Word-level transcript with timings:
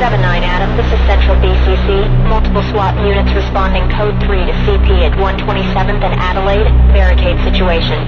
79 0.00 0.16
Adam, 0.48 0.72
this 0.80 0.88
is 0.88 0.96
Central 1.04 1.36
BCC. 1.44 2.08
Multiple 2.24 2.64
SWAT 2.72 2.96
units 3.04 3.36
responding 3.36 3.84
code 4.00 4.16
3 4.24 4.48
to 4.48 4.54
CP 4.64 5.04
at 5.04 5.12
127th 5.20 6.00
and 6.00 6.16
Adelaide. 6.16 6.72
Barricade 6.96 7.36
situation. 7.44 8.00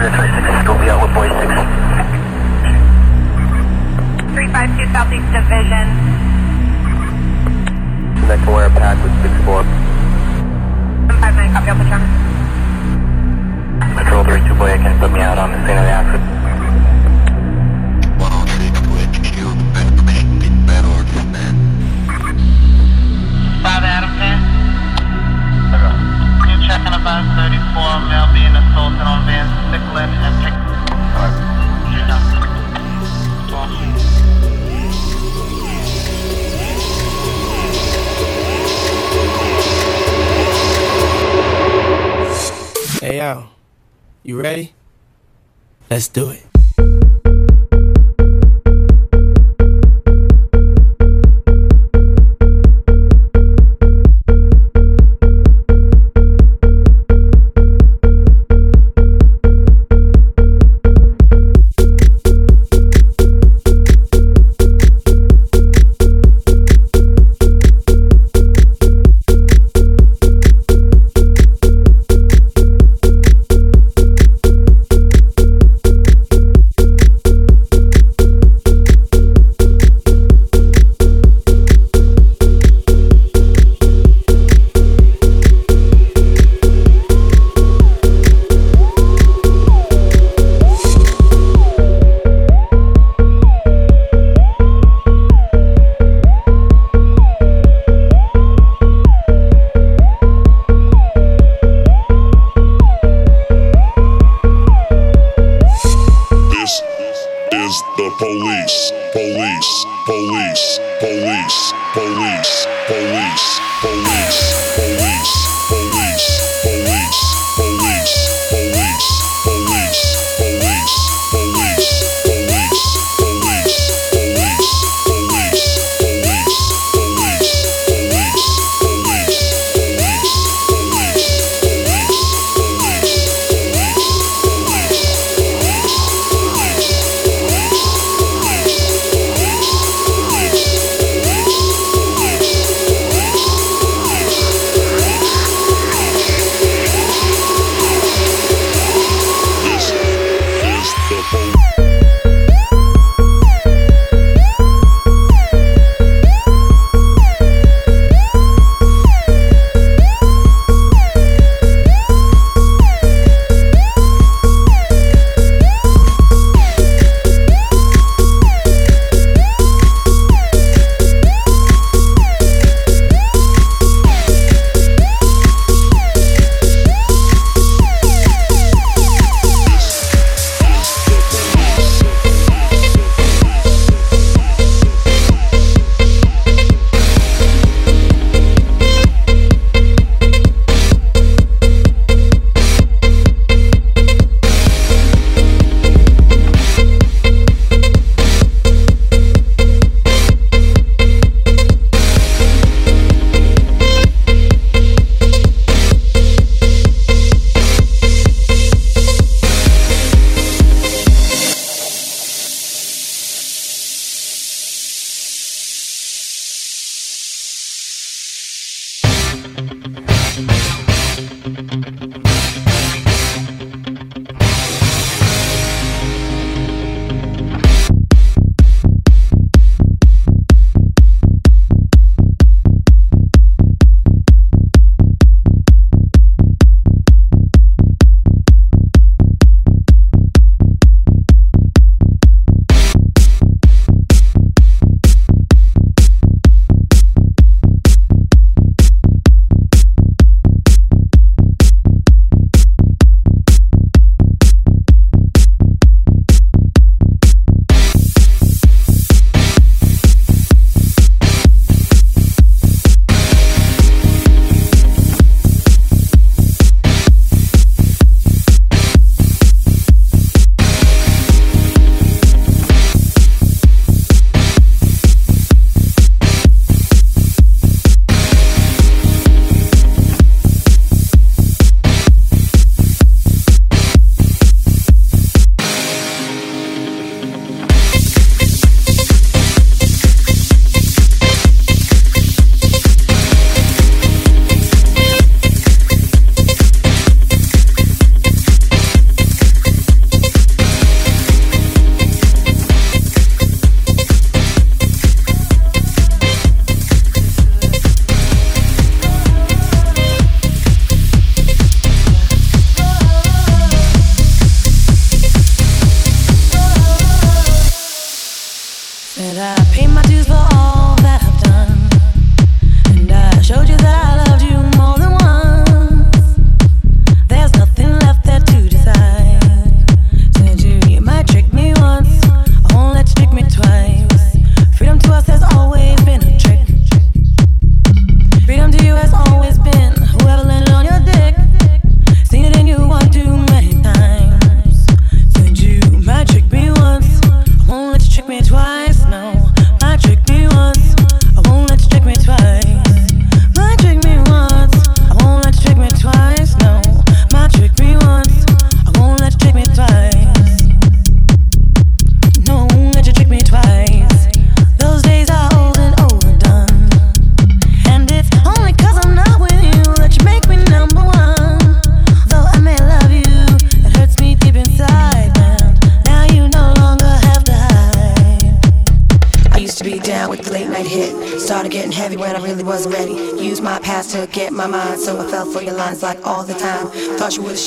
Air 0.00 0.08
26, 0.08 0.64
go 0.64 0.80
be 0.80 0.88
out 0.88 1.04
with 1.04 1.12
boy 1.12 1.28
6. 1.28 1.44
352 4.32 4.96
Southeast 4.96 5.28
Division. 5.28 5.92
Connect 8.24 8.48
wire 8.48 8.72
pack 8.72 8.96
with 9.04 9.12
6-4. 9.28 9.60
159, 11.20 11.52
copy 11.52 11.68
Alpha 11.68 11.84
Charlie. 11.84 12.08
Patrol 13.92 14.24
32 14.24 14.56
boy, 14.56 14.72
can 14.80 14.88
you 14.88 14.96
put 15.04 15.12
me 15.12 15.20
out 15.20 15.36
on 15.36 15.52
the 15.52 15.60
scene 15.68 15.76
of 15.76 15.84
the 15.84 15.92
accident? 15.92 16.43
About 26.86 27.24
34 27.36 28.08
male 28.08 28.28
being 28.32 28.56
assaulted 28.56 29.06
on 29.06 29.26
Van 29.26 29.46
and 30.24 30.36
Pick. 30.42 30.54
Hey, 43.00 43.18
yo. 43.18 43.48
You 44.22 44.40
ready? 44.40 44.72
Let's 45.90 46.08
do 46.08 46.30
it. 46.30 46.53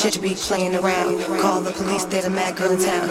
To 0.07 0.19
be 0.19 0.36
playing 0.36 0.74
around. 0.74 1.19
Call 1.42 1.59
the 1.59 1.71
police, 1.71 2.06
there's 2.06 2.24
a 2.24 2.30
mad 2.30 2.56
girl 2.56 2.71
in 2.71 2.80
town. 2.80 3.09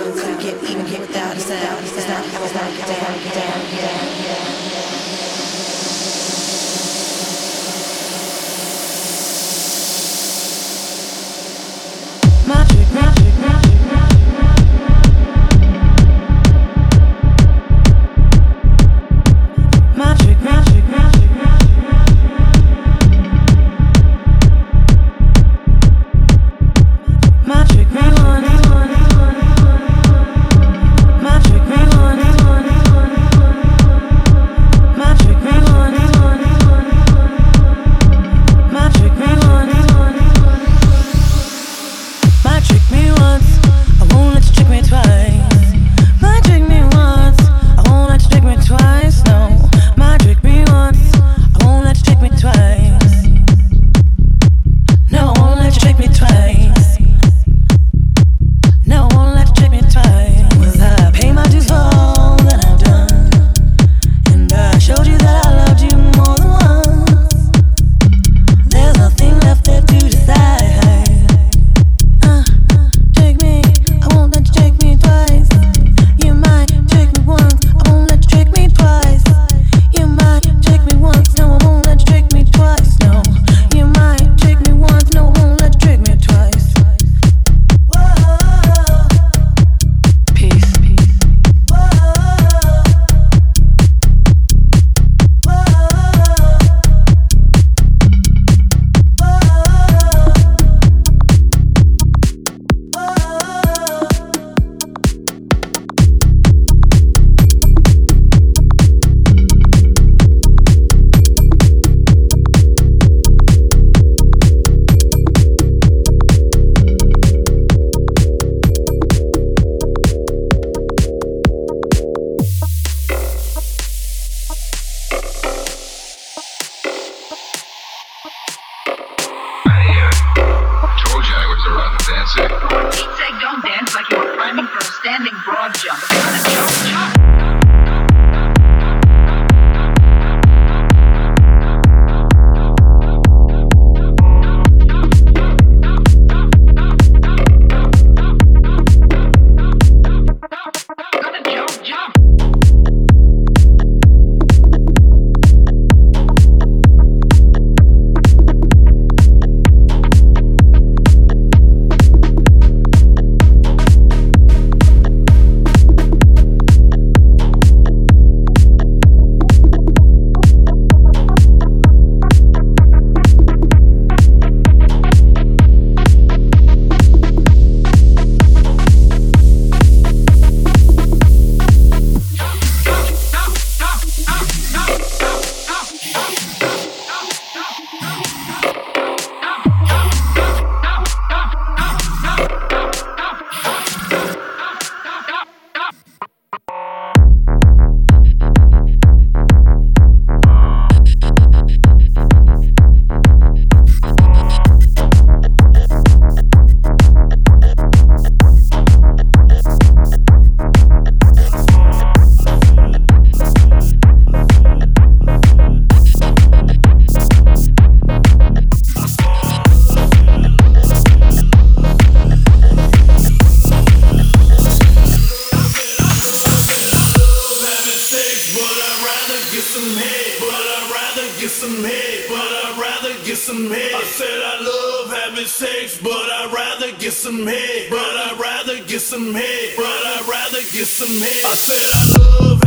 some 231.67 231.85
head, 231.85 232.25
but 232.29 232.37
I'd 232.39 232.79
rather 232.79 233.25
get 233.25 233.37
some 233.37 233.69
head. 233.69 233.95
I 233.95 234.03
said 234.05 234.41
I 234.53 234.61
love 234.63 235.19
having 235.19 235.47
sex, 235.47 235.99
but 236.01 236.13
I'd 236.13 236.53
rather 236.53 236.97
get 236.99 237.13
some 237.13 237.45
head. 237.45 237.91
But 237.91 237.99
I'd 237.99 238.39
rather 238.39 238.85
get 238.85 239.01
some 239.01 239.35
head. 239.35 239.75
But 239.77 239.87
I'd 239.87 240.29
rather 240.29 240.63
get 240.73 240.87
some 240.87 241.09
head. 241.09 241.45
I 241.45 241.55
said 241.55 242.19
I 242.21 242.51
love. 242.51 242.66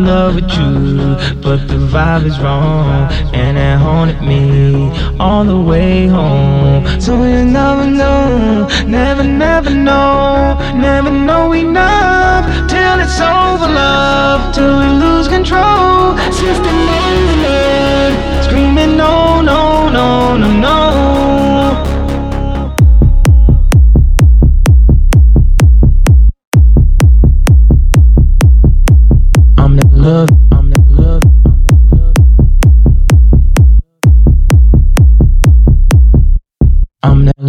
in 0.00 0.06
love 0.06 0.34
with 0.34 0.50
you, 0.52 1.14
but 1.42 1.68
the 1.68 1.78
vibe 1.92 2.24
is 2.24 2.38
wrong, 2.40 3.10
and 3.34 3.58
it 3.58 3.76
haunted 3.78 4.22
me 4.22 4.90
all 5.18 5.44
the 5.44 5.60
way 5.60 6.06
home. 6.06 6.84
So 7.00 7.12
you 7.24 7.44
never 7.44 7.86
know, 7.86 8.68
never, 8.86 9.24
never 9.24 9.70
know, 9.70 10.56
never 10.74 11.10
know 11.10 11.52
enough 11.52 12.44
till 12.68 12.96
it's 13.04 13.20
over, 13.20 13.68
love, 13.68 14.54
till 14.54 14.78
we 14.80 14.88
lose 15.04 15.28
control. 15.28 16.16
Sifting 16.40 16.80
in 17.00 17.16
the 17.28 17.36
mud, 17.44 18.44
screaming 18.44 18.96
no, 18.96 19.40
no, 19.42 19.88
no, 19.88 20.36
no, 20.36 20.50
no. 20.66 21.49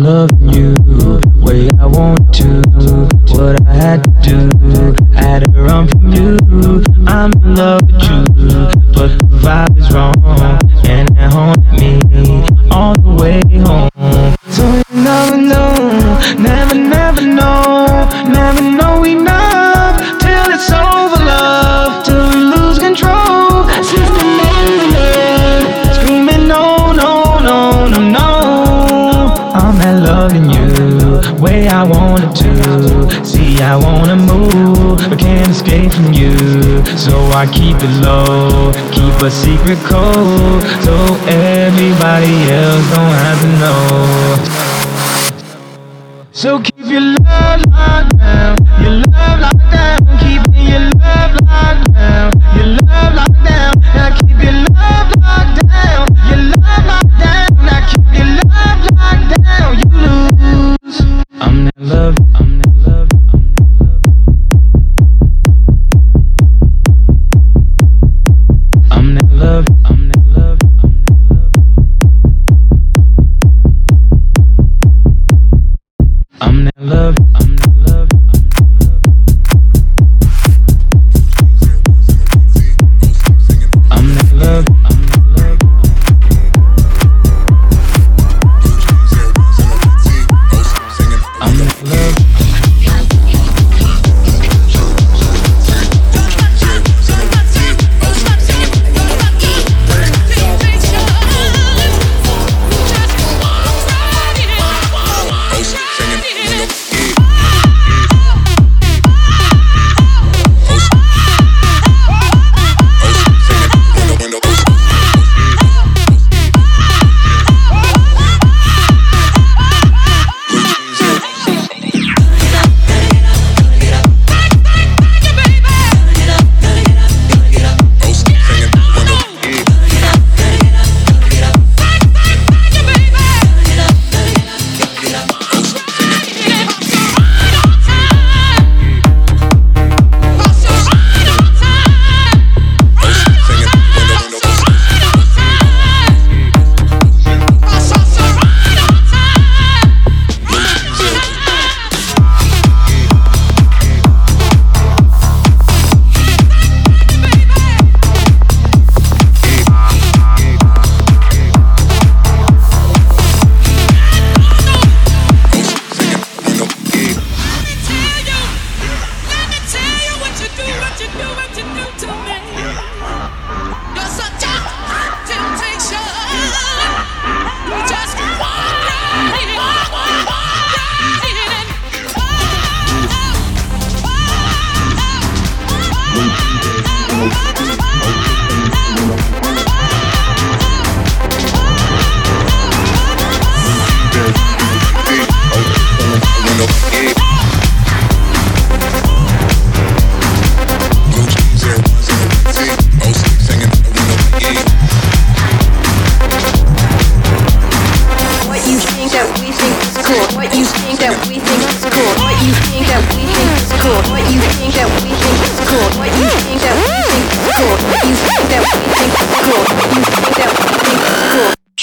loving 0.04 0.50
you 0.50 0.74
the 0.74 1.22
way 1.46 1.70
I 1.80 1.86
want 1.86 2.34
to. 2.36 2.62
What 3.34 3.62
I 3.68 3.74
had 3.74 4.04
to 4.24 4.50
do, 4.50 4.96
had 5.14 5.40
to 5.42 5.62
run 5.62 5.88
from 5.88 6.12
you. 6.12 6.38
I'm 7.08 7.32
in 7.44 7.56
love 7.56 7.82
with 7.84 8.02
you, 8.10 8.24
but 8.94 9.10
the 9.20 9.38
vibe 9.44 9.78
is 9.78 9.92
wrong. 9.94 10.16
And 10.88 11.18
at 11.18 11.32
home, 11.32 11.61
I 37.42 37.48
keep 37.48 37.76
it 37.78 37.90
low. 38.06 38.72
Keep 38.92 39.24
a 39.24 39.32
secret 39.32 39.80
code 39.80 40.62
so 40.84 40.94
everybody 41.26 42.36
else 42.52 42.86
don't 42.94 43.16
have 43.18 43.40
to 43.42 43.48
know. 43.58 43.82
So 46.32 46.60
keep 46.60 46.86
your 46.86 47.02
love 47.02 47.66
locked 47.66 48.16
down. 48.20 48.71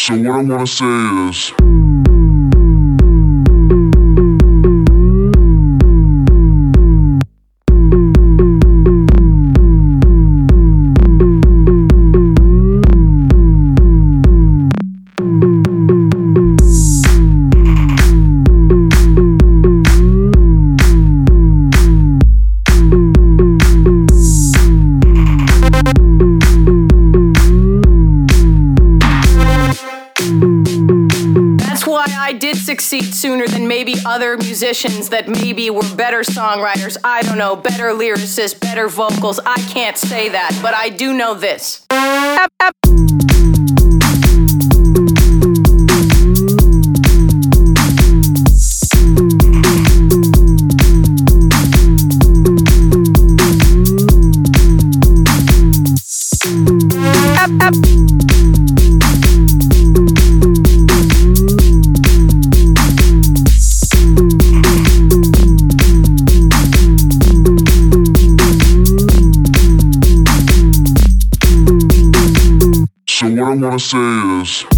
So 0.09 0.15
what 0.15 0.27
I 0.27 0.43
wanna 0.43 0.67
say 0.67 1.29
is. 1.29 2.58
Musicians 34.17 35.11
that 35.11 35.29
maybe 35.29 35.69
were 35.71 35.83
better 35.95 36.21
songwriters, 36.21 36.97
I 37.05 37.23
don't 37.23 37.37
know, 37.37 37.55
better 37.57 37.91
lyricists, 37.91 38.59
better 38.59 38.89
vocals. 38.89 39.39
I 39.45 39.57
can't 39.73 39.99
say 39.99 40.31
that, 40.31 40.59
but 40.63 40.75
I 40.75 40.89
do 40.89 41.13
know 41.13 41.35
this. 41.35 41.87
I 73.49 73.55
wanna 73.55 73.79
say 73.79 73.99
is. 74.43 74.78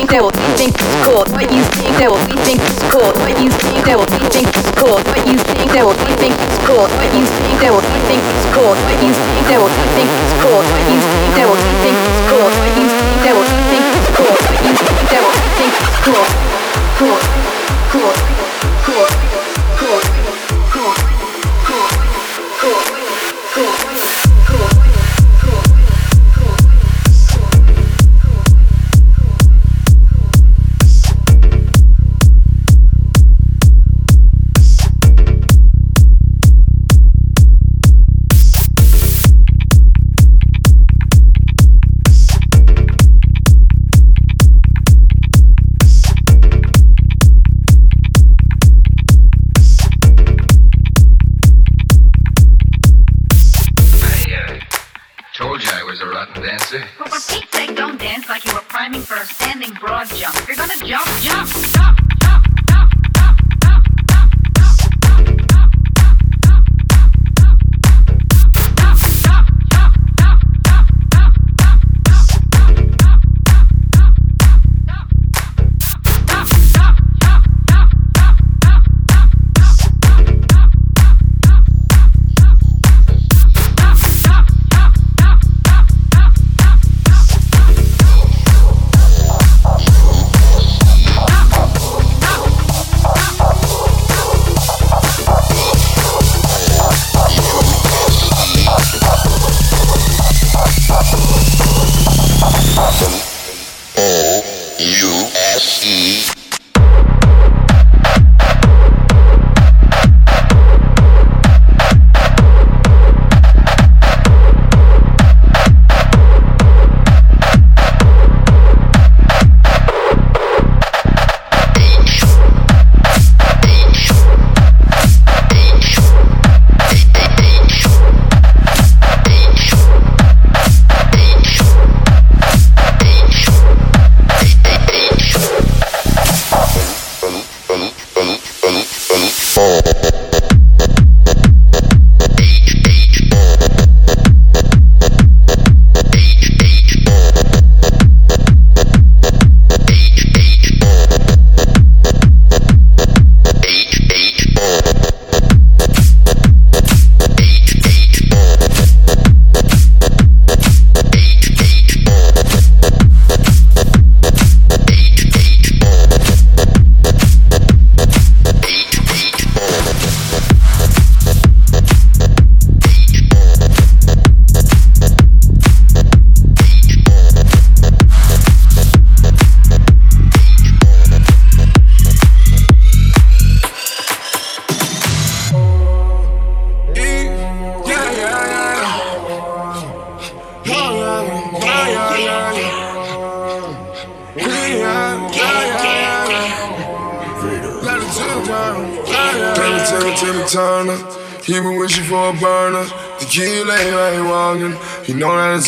think 0.01 0.17
that 0.17 0.25
we 0.25 0.33
think 0.57 0.73
is 0.73 0.93
cool, 1.05 1.21
what 1.29 1.45
you 1.53 1.61
think 1.77 1.93
that 2.01 2.09
we 2.09 2.33
think 2.41 2.57
is 2.57 2.81
cool, 2.89 3.13
what 3.21 3.37
you 3.37 3.53
think 3.53 3.85
that 3.85 4.01
we 4.01 4.17
think 4.33 4.49
is 4.49 4.69
cool, 4.73 4.97
what 4.97 5.21
you 5.29 5.37
think 5.37 5.69
that 5.77 5.85
we 5.85 5.93
think 6.17 6.33
is 6.33 6.57
cool, 6.65 6.89
what 6.97 7.13
you 7.13 7.21
think 7.21 7.61
that 7.61 7.69
we 7.69 7.85
think 8.09 8.17
is 8.25 8.45
cool, 8.49 8.73
what 8.81 8.97
you 8.97 9.13
think 9.13 9.45
that 9.45 9.61
we 9.61 9.69
think 9.93 10.09
is 10.09 10.33
cool, 10.41 10.57
what 10.57 10.81
you 10.89 10.97
think 10.97 11.37
that 11.37 11.45
we 11.53 11.61
think 11.85 11.97
is 12.01 12.17
cool, 12.33 12.49
what 12.49 12.73
you 12.81 12.85
think 12.89 13.21
that 13.29 13.35
we 13.37 13.45
think 13.69 13.85
is 13.93 14.09
cool, 14.17 14.33
what 14.41 14.61
you 14.65 14.73
think 14.73 15.05
that 15.05 15.21
we 15.21 15.37
think 15.53 15.69
is 15.69 15.97
cool, 16.01 16.25
cool, 16.97 17.21
cool, 17.93 18.13
cool, 18.81 19.05
cool, 19.77 20.01
cool, 20.01 20.20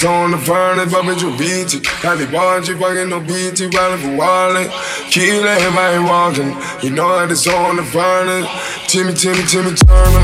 Son 0.03 0.31
beat 0.31 0.79
it. 0.79 0.91
Bobby 0.91 1.15
the 1.15 1.31
Daddy 2.01 2.25
Barge, 2.29 2.67
fucking 2.77 3.07
no 3.07 3.21
BT, 3.21 3.67
riding 3.67 3.99
for 3.99 4.17
Wallet. 4.17 4.69
Kill 5.09 5.47
everybody 5.47 5.99
walking. 6.03 6.51
You 6.83 6.93
know 6.93 7.07
that 7.19 7.31
it's 7.31 7.47
on 7.47 7.77
the 7.77 7.83
Vernon. 7.83 8.45
Timmy, 8.89 9.13
Timmy, 9.13 9.47
Timmy 9.47 9.73
Turner. 9.75 10.22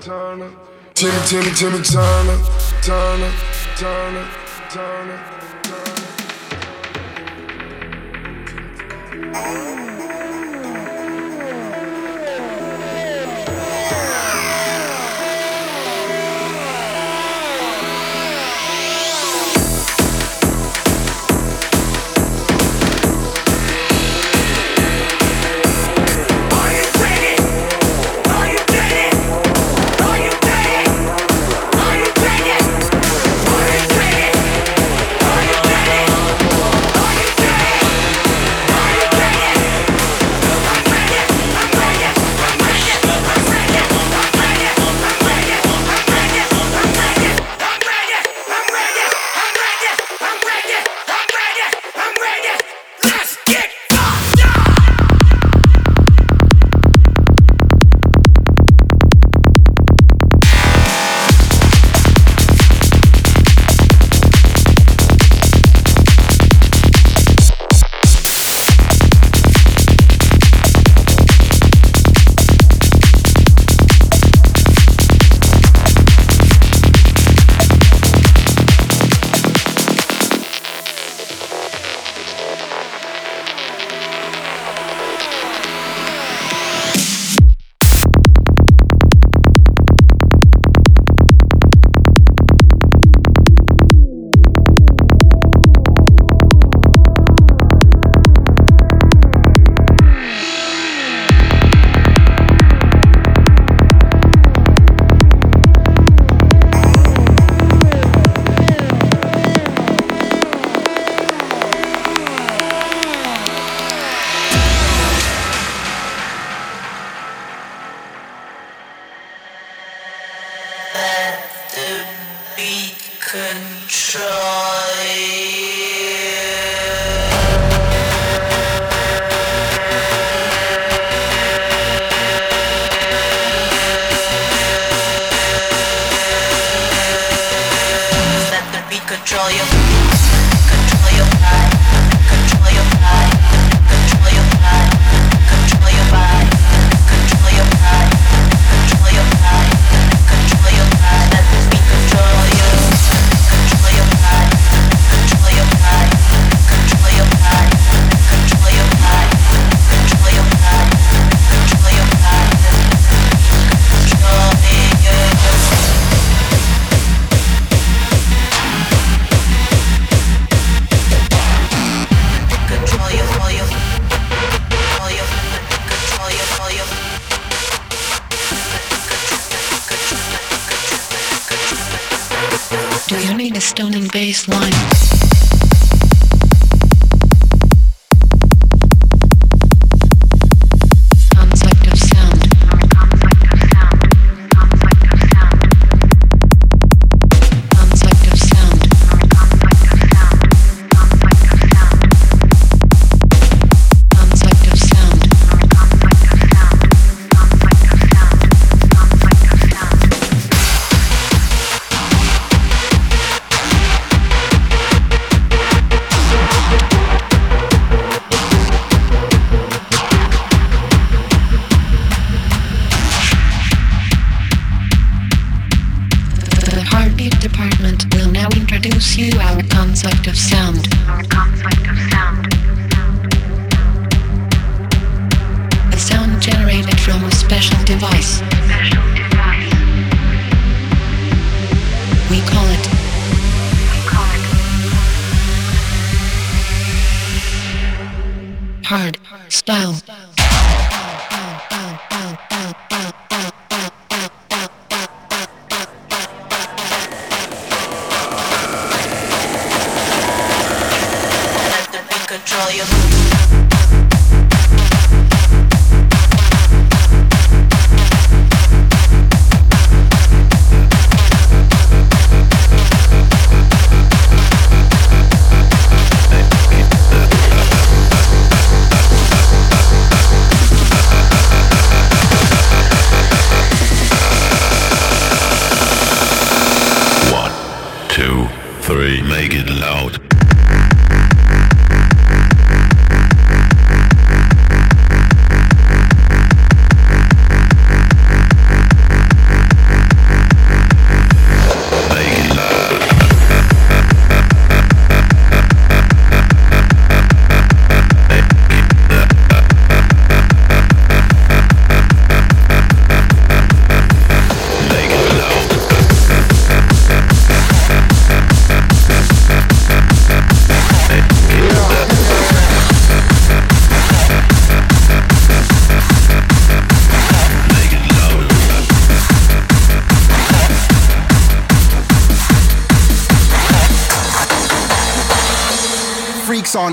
Turner. 0.00 0.50
Timmy, 0.94 1.26
Timmy, 1.26 1.50
Timmy 1.54 1.82
Turner. 1.82 2.38
Turner, 2.82 3.32
Turner, 3.76 4.26
Turner, 4.70 5.18
Turner. 5.64 5.98
Turner. 9.32 9.87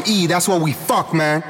E, 0.07 0.27
that's 0.27 0.47
what 0.47 0.61
we 0.61 0.73
fuck, 0.73 1.13
man. 1.13 1.43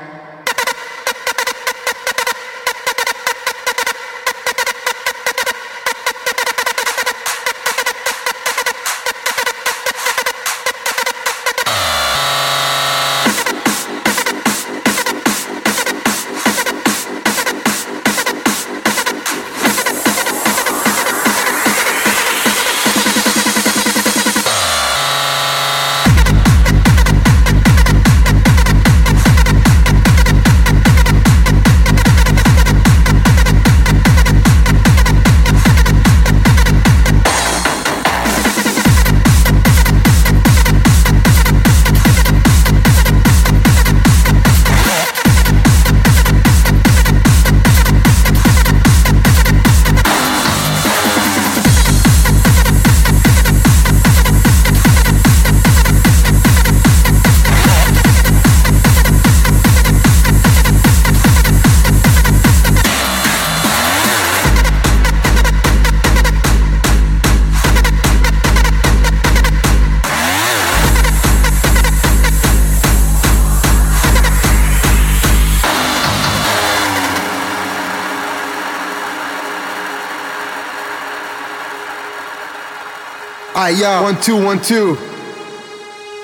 Alright, 83.56 83.78
yo, 83.78 84.04
one, 84.04 84.20
two, 84.20 84.36
one, 84.36 84.62
two. 84.62 84.98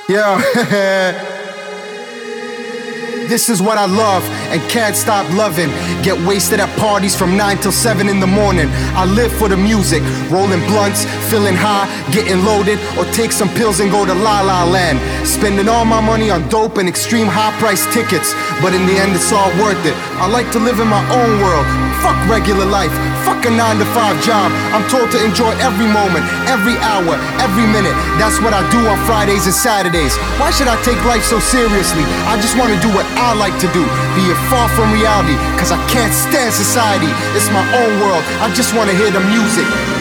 Yo, 0.09 0.37
this 3.31 3.47
is 3.47 3.61
what 3.61 3.77
I 3.77 3.85
love 3.85 4.21
and 4.51 4.61
can't 4.69 4.97
stop 4.97 5.23
loving. 5.31 5.69
Get 6.03 6.19
wasted 6.27 6.59
at 6.59 6.67
parties 6.77 7.15
from 7.15 7.37
9 7.37 7.59
till 7.59 7.71
7 7.71 8.09
in 8.09 8.19
the 8.19 8.27
morning. 8.27 8.67
I 8.99 9.05
live 9.05 9.31
for 9.31 9.47
the 9.47 9.55
music, 9.55 10.03
rolling 10.29 10.59
blunts, 10.67 11.05
feeling 11.31 11.55
high, 11.55 11.87
getting 12.11 12.43
loaded, 12.43 12.77
or 12.99 13.05
take 13.13 13.31
some 13.31 13.47
pills 13.55 13.79
and 13.79 13.89
go 13.89 14.05
to 14.05 14.13
La 14.13 14.41
La 14.41 14.65
Land. 14.65 14.99
Spending 15.25 15.69
all 15.69 15.85
my 15.85 16.01
money 16.01 16.29
on 16.31 16.45
dope 16.49 16.79
and 16.79 16.89
extreme 16.89 17.27
high 17.27 17.57
price 17.61 17.85
tickets, 17.93 18.33
but 18.61 18.73
in 18.73 18.85
the 18.85 18.99
end, 18.99 19.15
it's 19.15 19.31
all 19.31 19.47
worth 19.63 19.79
it. 19.85 19.95
I 20.19 20.27
like 20.27 20.51
to 20.51 20.59
live 20.59 20.81
in 20.81 20.87
my 20.89 21.03
own 21.15 21.39
world. 21.39 21.90
Fuck 22.01 22.17
regular 22.25 22.65
life. 22.65 22.89
Fuck 23.21 23.45
a 23.45 23.51
9 23.53 23.77
to 23.77 23.85
5 23.93 24.25
job. 24.25 24.49
I'm 24.73 24.81
told 24.89 25.13
to 25.13 25.19
enjoy 25.23 25.53
every 25.61 25.85
moment, 25.85 26.25
every 26.49 26.73
hour, 26.81 27.13
every 27.37 27.69
minute. 27.69 27.93
That's 28.17 28.41
what 28.41 28.57
I 28.57 28.65
do 28.73 28.81
on 28.89 28.97
Fridays 29.05 29.45
and 29.45 29.53
Saturdays. 29.53 30.17
Why 30.41 30.49
should 30.49 30.67
I 30.67 30.81
take 30.81 30.97
life 31.05 31.23
so 31.23 31.37
seriously? 31.37 32.01
I 32.25 32.41
just 32.41 32.57
want 32.57 32.73
to 32.73 32.79
do 32.81 32.89
what 32.89 33.05
I 33.21 33.37
like 33.37 33.53
to 33.61 33.69
do, 33.69 33.85
be 34.17 34.23
it 34.33 34.39
far 34.49 34.65
from 34.73 34.89
reality, 34.89 35.37
cause 35.61 35.69
I 35.69 35.77
can't 35.93 36.13
stand 36.13 36.49
society. 36.53 37.09
It's 37.37 37.53
my 37.53 37.61
own 37.61 38.01
world. 38.01 38.25
I 38.41 38.49
just 38.53 38.73
want 38.73 38.89
to 38.89 38.95
hear 38.97 39.13
the 39.13 39.21
music. 39.29 40.00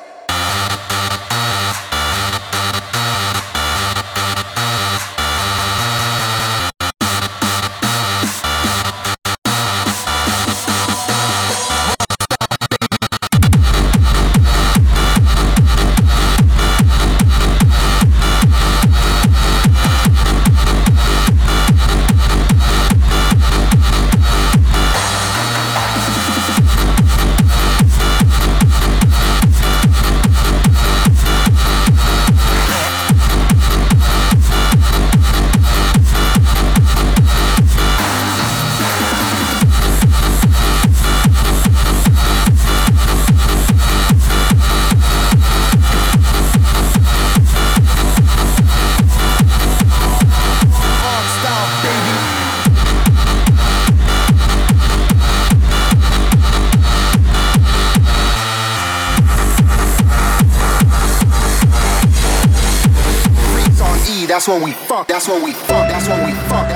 That's 64.41 64.49
what 64.49 64.63
we 64.63 64.71
fuck. 64.71 65.07
That's 65.07 65.27
what 65.27 65.43
we 65.43 65.51
fuck. 65.53 65.87
That's 65.87 66.07
what 66.07 66.25
we 66.25 66.31
fuck. 66.49 66.70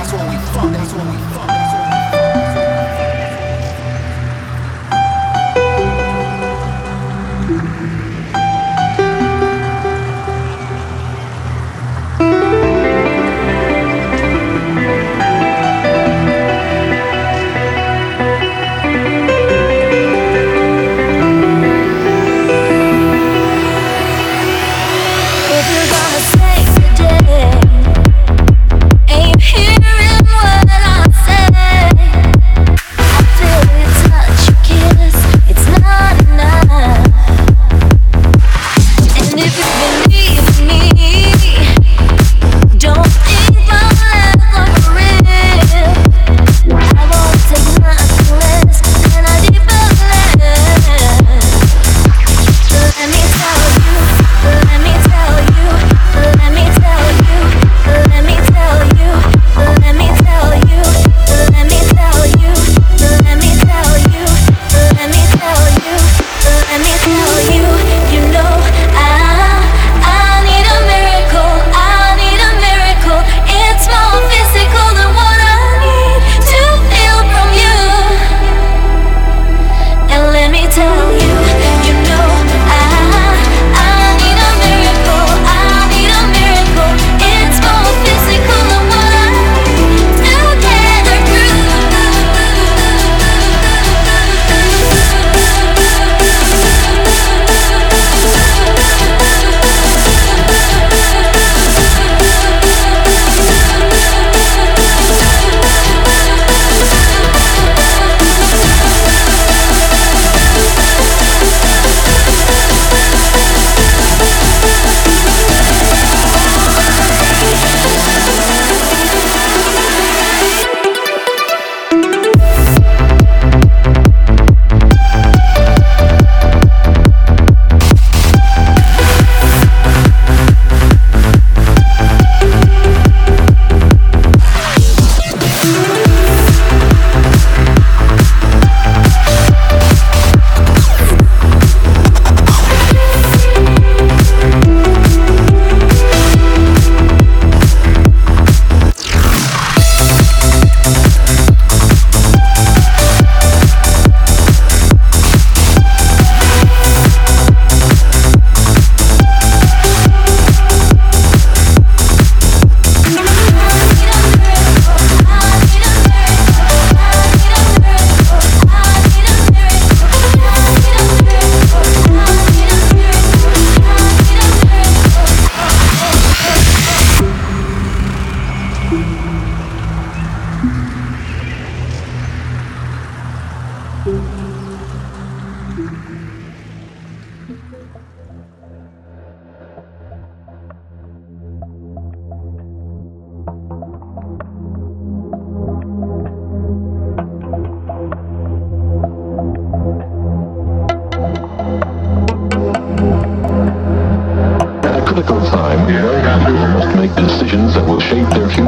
Decisions 207.15 207.73
that 207.75 207.87
will 207.87 207.99
shape 207.99 208.27
their 208.29 208.49
future. 208.49 208.64